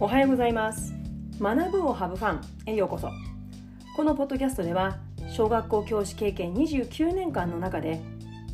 [0.00, 0.94] おはようございます。
[1.40, 3.10] 学ぶをハブファンへようこそ。
[3.96, 4.98] このポッドキャストでは
[5.28, 8.00] 小学校教師経験29年間の中で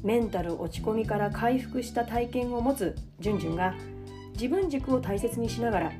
[0.02, 3.74] メンタル落ち込みから回復した体験を持つじゅんじゅんが
[4.32, 5.92] 自分軸を大切にしながら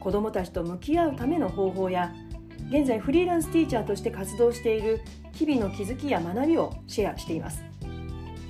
[0.00, 2.12] 子どもたちと向き合うための方法や
[2.68, 5.00] 現在フリーランスティーチャーとして活動している
[5.32, 7.64] 日々の気づきや学びをシェアしています。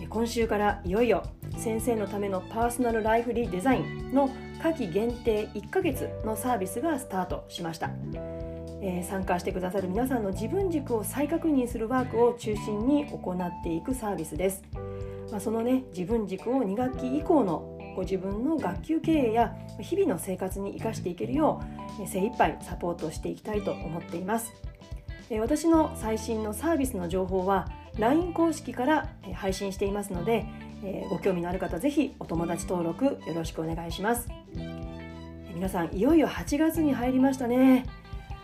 [0.08, 1.22] 今週からいよいよ
[1.56, 4.28] 先生のためのパーソナルライフリーデザインの
[4.62, 7.90] 夏季限定1ヶ月のサービスがスタートしました、
[8.82, 14.62] えー、参加してくださる皆さんの自分軸を再確認するワークを中心に行っていくサービスです、
[15.30, 21.62] まあ、そのね自分軸を2学期以降のご自分の学級経営や日々の生活に生かしていけるよ
[22.02, 24.52] う精一杯サポートしていきたいと思っています。
[25.38, 27.68] 私の最新のサービスの情報は
[27.98, 30.44] LINE 公式から配信していますので
[30.82, 37.86] えー、ご興味のある方ぜひお友達登録よろしくお願いします、えー、皆さんいよいよ8月に入りましたね。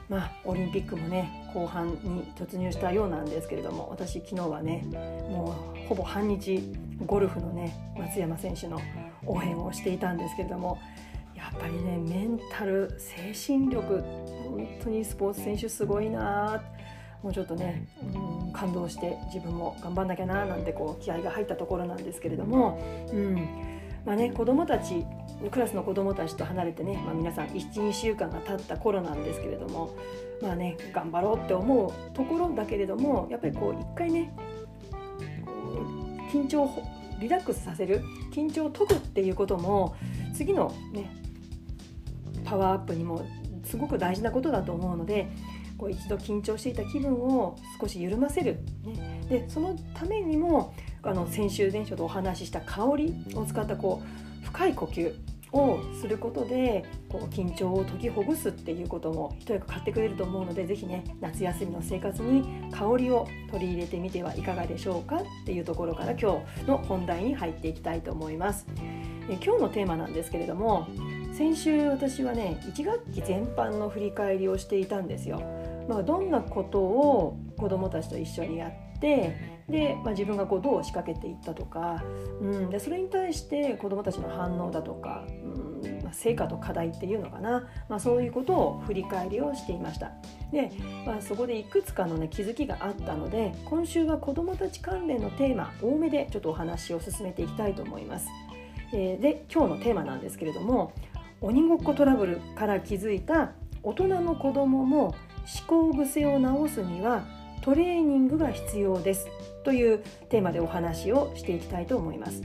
[0.08, 6.62] まあオリンピックもね後半に突入したようなんですけれども私昨日はねもうほぼ半日
[7.04, 8.80] ゴルフのね松山選手の
[9.24, 10.78] 応援をしていたんですけれども
[11.34, 14.00] やっぱりねメンタル精神力
[14.48, 16.62] 本当にスポーツ選手すごいな
[17.22, 18.25] もうちょっとね、うん、
[18.56, 22.80] 感動して自分も頑張んなきゃななんてこう気合が入ったところなんですけれども、
[23.12, 23.34] うん。
[24.06, 25.04] まあね、子どもたち
[25.50, 29.94] クラスの子どもたちと離れてね、まあ、皆さん12週間が経った頃なんですけれども
[30.40, 34.32] まあね頑張ろうって思うところだけれどもやっぱりこう一回ね
[36.32, 36.82] 緊張を
[37.18, 39.96] リラックスさせる緊張を解くっていうことも
[40.34, 41.10] 次のね
[42.44, 43.26] パワーアップにも
[43.64, 45.28] すごく大事なことだと思うので
[45.78, 54.02] こう一度緊張していた気分を少し緩ませる、ね、でそのためにもあの先週前書でお話しした香りを使ったこ
[54.42, 55.14] う深い呼吸
[55.52, 68.66] をすることでこう緊張を解きほぐすっていうことも一役買ってくれると思うので是非ね夏休みの生活に香りを取り入れてみてはいかがでしょうかっていうところから今日の本題に入っていきたいと思います。
[69.28, 70.86] え今日のテーマなんですけれども
[71.32, 75.42] 先週私はね1学期全般の振り返りをしていたんですよ。
[75.88, 82.02] まあ、どんなことを子どもたちと一緒にやってで、まあ、自分がこうどう仕掛けていったとか、
[82.40, 90.12] うん、でそれに対して子どもたちの反応だとか、うんまあ、成果と課題っていうのかな、まあ、そういうことを振り返りをしていました
[90.52, 90.70] で、
[91.04, 98.28] まあ、そこでいくつかの、ね、気づきがあったので今週は子どもたち関連のテーマ多めでちょっとお話を進めていきたいと思います。
[98.92, 100.92] えー、で今日のテーマなんですけれども
[101.40, 103.52] 鬼ごっこトラブルから気づいた
[103.82, 105.14] 大人の子供も
[105.46, 107.24] 思考癖を直すには
[107.62, 109.28] トレーニングが必要です
[109.64, 109.98] という
[110.28, 112.42] テーマでお話をしていきたいと思います。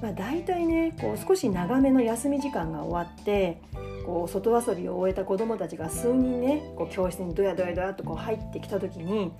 [0.00, 3.60] まあ、大体ねこう少し長めの休み時間が終わって
[4.06, 9.32] こう外遊びを終えた子どもたちが数人ねこう教室にドヤドヤドヤとこう入ってきた時に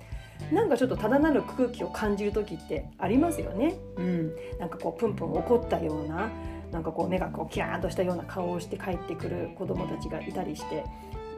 [0.51, 3.75] なんかちょっとただなる空気を感じる時ってありますよね。
[3.97, 6.29] うん、なんかこうプンプン怒ったような
[6.71, 10.83] なんかこう目がこうキャーンとしたような顔をして帰ってくる子どもたちがいたりして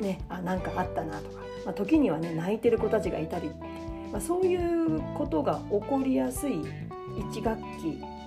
[0.01, 3.50] ね、あなんかあったなとか、まあ、時にはね泣いてる子たちがいたり、
[4.12, 7.62] まあ、そういうことが起こりやすい1学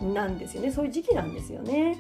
[0.01, 1.99] 期なんですよねそういう時期なんですよね。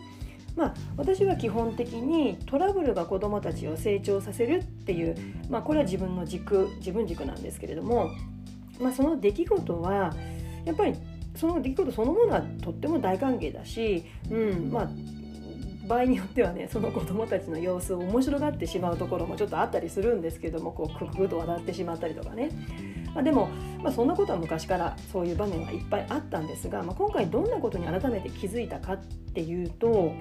[0.56, 5.16] まあ、私は基本的にトラブルが子どもたちを成長させるっていう、
[5.50, 8.12] まあ、これは自分の軸自分軸なんですけれども、
[8.80, 10.14] まあ、その出来事は
[10.64, 10.94] やっぱり
[11.34, 14.90] その出来事そのものはとっても大歓迎だし、うんまあ、
[15.86, 22.50] 場合によってはねその子どもたちの様子を面白がってしまうところもちょっとあったりするんですけどもこうクククと笑ってしまったりとかね、
[23.14, 23.48] まあ、でも、
[23.82, 28.98] まあ、そんなことは昔からそういう場面がいっぱいあったんですが、まあ、今回どんなことに改めて気づいたかっ
[29.34, 30.12] ていうと、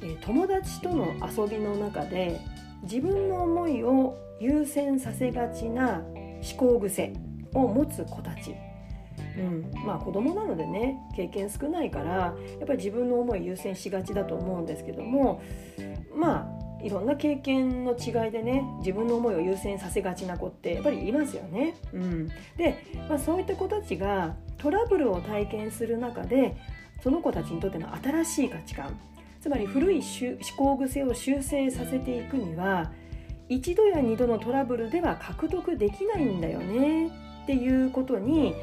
[0.00, 2.40] えー、友達との遊びの中で
[2.82, 7.12] 自分の思いを優先させがちな思考癖
[7.54, 8.54] を持つ子たち。
[9.38, 15.42] うん、まあ子供なのでね経験少ないからやっぱり自分の思い優先しがちだと思うんですけども
[16.14, 21.76] まあいろんな経験の違いでね自分の思いを優先させがちな子ってやっぱりいますよね。
[21.92, 26.56] うん、で、まあ、そういった子たちがトラブルを体験する中で
[27.02, 28.98] その子たちにとっての新しい価値観
[29.40, 32.92] つまり古い思考癖を修正させていくには
[33.48, 37.08] 一度や二度のトラブルでは獲得できないんだよね
[37.42, 38.54] っていうことに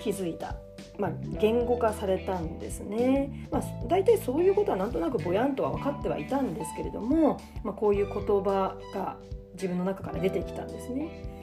[0.00, 0.56] 気づいた、
[0.98, 9.16] まあ、言語化されたんですね、まあ、大体そういうことはなんとなくぼやんとは分かってはいたんですけれども、まあ、こういう言葉が
[9.54, 11.40] 自分の中から出てきたんですね。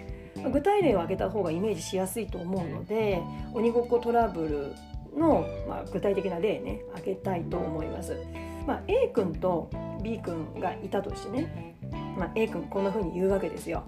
[0.51, 3.21] 具体例を挙げた方がイメージしやすいと思うので
[3.53, 8.15] 鬼ごっこトラブルの、まあ、具体的な例ね挙げたいと思います。
[8.67, 9.69] まあ、A 君と
[10.03, 11.75] B 君がいたとしてね、
[12.17, 13.83] まあ、A 君こんな風に言うわけですよ。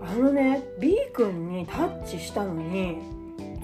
[0.00, 2.98] あのね B 君にタッチしたのに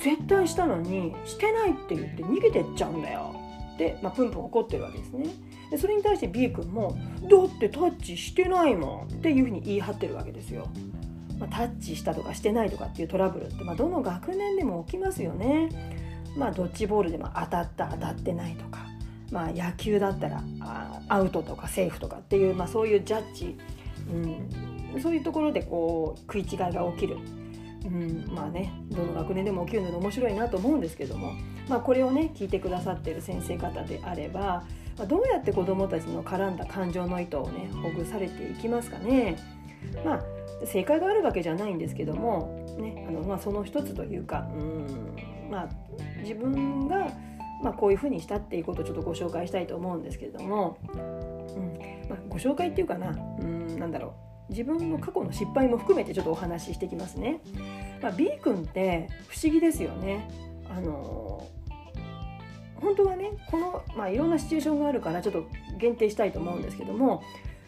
[0.05, 3.35] 絶対したのにしてないって言って逃げてっちゃうんだよ
[3.75, 5.31] って、まあ、プンプン怒ってるわけですね。
[5.71, 10.69] でそれに対して B 君も「だってタッチしてないもん」っていうふうに言い張ってるわけですよ。
[11.39, 15.71] まあ、タッチしたとかしてないとかっていうトラブルって、まあ、どの学年でも起きますよね。
[16.37, 18.87] まあ、ドッジボールでも当たった当たってないとか、
[19.33, 20.45] まあ、野球だったら
[21.09, 23.57] アウトとかセーフとかっていう、まあ、そういうジャッジ、
[24.95, 27.17] うん、そういうところでこう食い違いが起きる。
[27.85, 31.33] うん、まあねどの学年でも起きるので面白いなと思うんですけども、
[31.69, 34.65] まあ、これをね聞いてくださってる先生方であれば、
[34.97, 39.37] まあ、どうやって子どもたちの絡んだ感情の糸をねほぐされていきますかね。
[40.05, 40.23] まあ
[40.67, 45.17] 正解があるわけじゃないんですけども、ねあのまあ、その一つというかうん
[45.51, 45.69] まあ
[46.23, 47.11] 自分が、
[47.63, 57.41] まあ、こういうふうにしたっていうことをちょっとご紹介したいと思うんですけれども、うんまあ、ご紹介っていうかなうんなんだろう自分の過去の失敗も含めてちょっとお話ししてきますね。
[58.01, 60.31] まあ、B 君って不思議ですよね。
[60.71, 61.47] あの
[62.77, 65.47] 本当はねこの、まあ、いろんなシチュエーションがあるからちょっと
[65.79, 67.23] 限定したいと思うんですけども、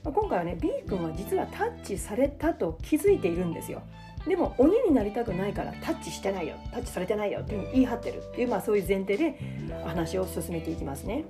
[0.05, 3.83] まあ、今回はね B 君は実はタッチされたと気づいているんですよ。
[4.27, 9.39] でも鬼になりたくないからタッチしてないよタッチされてないよっていう言い張ってるっていう、まあ、そういう前提で
[9.85, 11.25] 話を進めていきますね。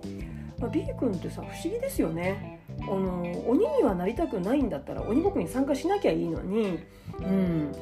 [0.59, 2.61] まあ、B 君ってさ不思議ですよね。
[2.89, 6.79] あの鬼にはなりたくないんだったら鬼ごっこに参加しなきゃいいのに、
[7.21, 7.73] うん、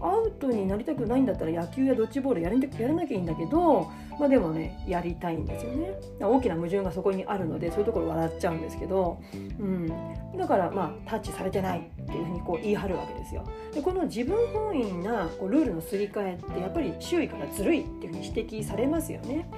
[0.00, 5.98] アウトになりたくないんだったら野球やドッジボールやれやらなきゃいいんだけど、まあ、でもねやりたいんですよね。
[6.20, 9.88] 大きな矛盾がそこにあるのでそういうところ笑っちゃうんですけど、うん、
[10.36, 13.44] だからまあタッチされてないっていうふうにこう言い張るわけですよ。
[13.72, 19.48] でこの自分本位なこうルールのすり替えってやっぱり周囲からずるいっていうふうに指摘されますよね。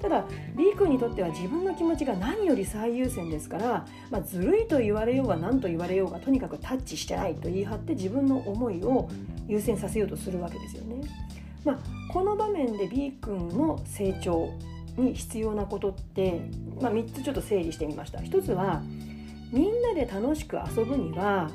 [0.00, 0.24] ただ
[0.56, 9.08] B 君にとっては自分の気持ちが何より最優先ですから、まあ、ずるいと言われようが何と言われようがとにかくタッチしてないと言い張って自分の思いを
[9.46, 11.02] 優先させようとするわけですよね。
[11.64, 11.78] まあ、
[12.12, 14.50] この場面で B 君の成長
[14.96, 16.40] に必要なことって、
[16.80, 18.18] まあ、3つちょっと整理してみました。
[18.20, 18.82] 1つは
[19.52, 21.50] みんなで楽しく遊ぶには、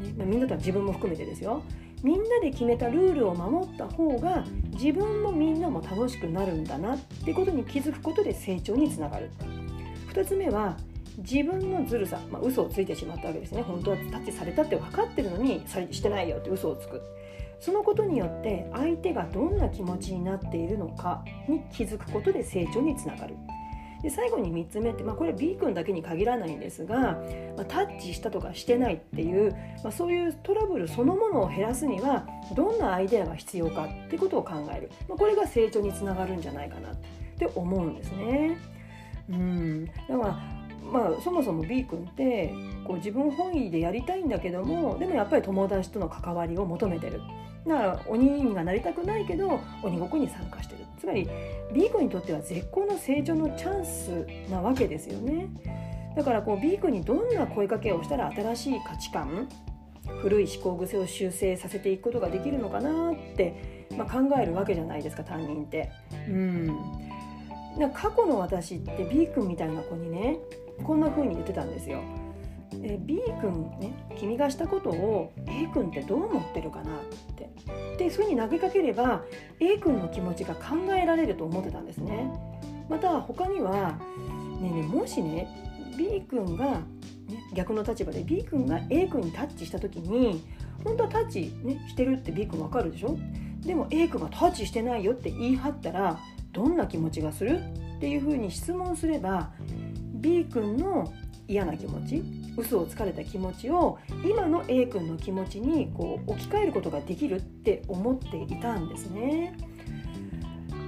[0.00, 1.62] ねまあ、みんなとは自分も含めてですよ
[2.04, 9.30] みんなで決めたルールを守った方が自分もみんなも楽しくなるんだなってことに気づくことで成長につながる。
[10.12, 10.76] 2つ目は
[11.16, 13.62] 自分のずるさ、まあ、嘘をついてしまったわけですね。
[13.62, 17.00] 本当はタッチされたって分かってるのにさしてないよって嘘をつく。
[17.58, 23.34] そのことによって相手がどんな気持ちになっているのかに気づくことで成長につながる。
[24.04, 27.18] で最後に3つ目って、まあ、これ B 君だけに限らないんですが、
[27.56, 29.52] まあ、タッチしたとかしてないっていう、
[29.82, 36.94] まあ、そういうトラブルそのものを減らすにはどんなアイデアが必要かってことを考える、まあ、これが成長につながるんじゃないかなっ
[37.38, 38.58] て思うんですね。
[39.30, 40.53] うんだから
[40.94, 42.54] まあ、そもそも B 君って
[42.84, 47.20] こう自分本位でやりたいんだけどもでもやっぱり友達との関わりを求めてる。
[47.66, 50.84] だから鬼にはなりたくないけど鬼ごっこに参加してる。
[51.00, 51.28] つまり
[51.72, 55.48] B 君にとっては絶好の成長のチャンスなわけですよね。
[56.14, 59.48] だからこう B 君にどんな声かけをしたら新しい価値観
[60.22, 65.90] 古い思考癖を修正させていくことができるのかなって、まあ、考えるわけじゃないですか担任って。
[66.28, 66.68] うん。
[67.94, 70.38] 過去の私って B 君みたいな子にね
[70.84, 72.00] こんな風に言ってたんですよ。
[72.82, 77.00] え B 君ね君がしたことを A 君ってどう思ってるかなっ
[77.36, 77.50] て。
[77.98, 79.22] でそういうふうに投げかければ
[79.60, 82.30] A 君の気持ちが考えられると思ってたんですね。
[82.88, 83.98] また他には
[84.60, 85.48] ねねもしね
[85.96, 86.80] B 君が、ね、
[87.54, 90.42] 逆の立場で B 君が A 君にタッチした時に
[90.82, 93.16] 本当はタッチ、ね、してるって B 君わかるでしょ？
[93.60, 96.18] でも A 君がタッチしてないよって言い張ったら
[96.54, 97.58] どんな気持ちがする？
[97.96, 99.50] っていうふうに質問すれば
[100.14, 101.12] B 君の
[101.46, 102.22] 嫌な気持ち
[102.56, 109.56] 嘘をつかれた気持ちを今の A 君の気持ちにこう置き換えることができるって思っていたんですね。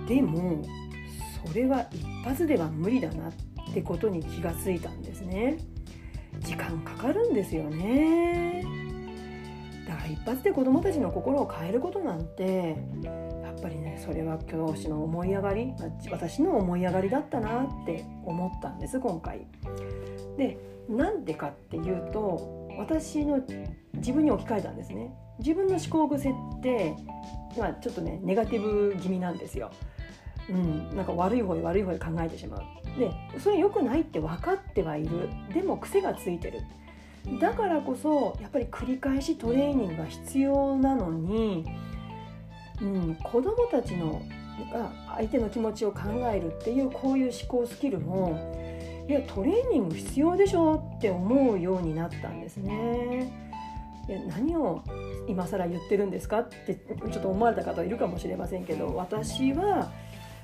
[0.09, 0.63] でも
[1.47, 3.33] それは一発では無理だなっ
[3.75, 5.59] てことに気がついたんですね。
[6.41, 8.65] 時間かかるんですよね。
[9.87, 12.77] だから一発で子どもたちの心を変えることなんて
[13.67, 15.73] ぱりねそれは教師の思い上がり
[16.11, 19.47] 私の思い上がりだったなって思ったんです今回。
[20.39, 20.59] で
[20.89, 23.43] なんでかっていうと私の
[23.95, 26.95] 自分に置き換えたんですね自分の思考癖って、
[27.59, 29.71] まあ、ちょっとねネガティブ気味なんですよ。
[30.49, 32.61] うん、なんか悪い方へ悪い方へ考えてしまう。
[33.01, 36.61] でそれ良くないって分かってはいるでも癖がついてる。
[37.41, 41.65] だからこそやっぱり繰り返しトレーニングが必要なのに、
[42.83, 44.23] うん、子どもたちの
[44.73, 46.01] が相手の気持ちを考
[46.33, 53.33] えるっていうこういう思考スキルもいやトレーニング必要でしょって思うようになったんですね。
[54.09, 54.83] いや何を
[55.29, 56.77] 今更言ってるんですかって
[57.11, 59.91] ちょっと思われた方いるかもしれませんけど私は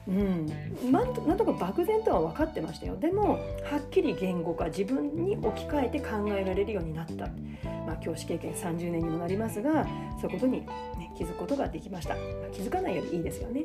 [0.08, 0.46] うん、
[0.90, 2.96] なんとか漠然とは分かってましたよ。
[2.96, 7.28] でもはっきり言語化自分に置き換えて考えられるようになった、
[7.86, 9.86] まあ、教師経験30年にもなりますが
[10.20, 10.66] そういうことに、
[10.98, 13.64] ね、気づくことができました、まあ、気づかないよりいいですよね、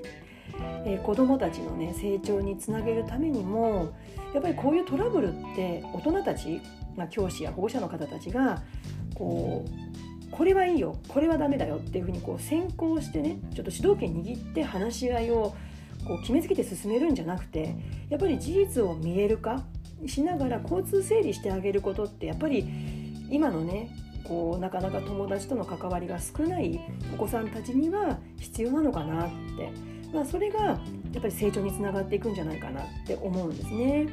[0.86, 3.96] えー、子どもたちの、ね、成長につなげるためにも
[4.34, 6.62] やっぱりこういうトラブルって大人たち、
[6.96, 8.62] まあ、教師や保護者の方たちが
[9.16, 15.56] こうこれはいいよこれはダメだよっていうふうにこう先行してねちょっと主導権握って話し合いを
[16.06, 17.76] こう決めつけて進めるんじゃなくて
[18.10, 19.64] やっぱり事実を見える化
[20.06, 22.66] しながら交通整理してあげることってやっぱり
[23.30, 23.90] 今のね
[24.24, 26.80] こうなかなか友達との関わりが少ない
[27.14, 29.72] お子さんたちには必要なのかなって、
[30.14, 30.74] まあ、それがや
[31.20, 34.08] っぱり成長につながっていくんじゃないかなって思うんですね。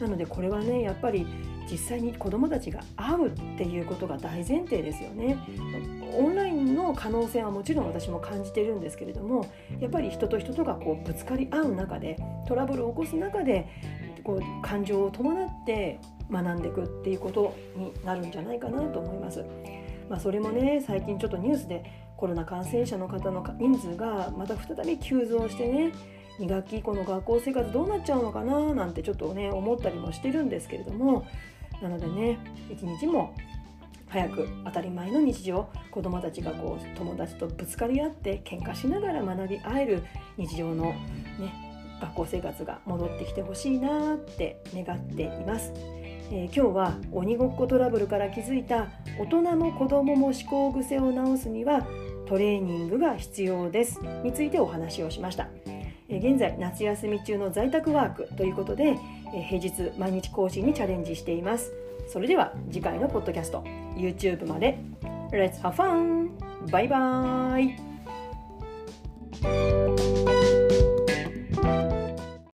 [0.00, 1.26] なのでこれはねやっぱり
[1.70, 5.38] 実際に子どもたちが会うっていうことが大前提ですよね。
[6.14, 9.46] オンラインの可能性はもちろん私も感じてるんですけれども
[9.80, 13.66] やっぱり人と人とがこうぶつかり合う中でトラブルを起こす中で
[14.22, 15.98] こう感情を伴って
[16.30, 19.44] 学んでいくっていうことになるんじゃないかなと思います。
[20.08, 21.84] まあ、それもね最近ちょっとニュースで
[22.16, 25.92] コロナ感染者の方の人数がまた再び急増してね
[26.38, 31.26] 2学期以降の学校生活どうなっちゃうのかななんてちょっとね思ったりもしてるんですけれども
[31.82, 32.38] なのでね
[32.70, 33.34] 一日も
[34.08, 40.02] 早く当たり前の日常子どもたちがこう友達とぶつかり合って喧嘩しながら学び合える
[40.36, 45.72] 日常の、ね、学校生活が戻ってきてほしいなって願っています。
[46.30, 51.86] えー、今日は鬼ごっこトラブルから気づいた大人も子どもも思考癖を直すには
[52.26, 55.48] トレーニングが必要ですについてお話をしました。
[56.18, 58.96] 現在夏休み中の在宅ワークということで
[59.48, 61.72] 平日毎日更新にチャレンジしています。
[62.08, 63.64] それでは次回のポッドキャスト
[63.96, 64.78] YouTube まで。
[65.32, 66.28] Let's have fun!
[66.70, 67.74] バイバーイ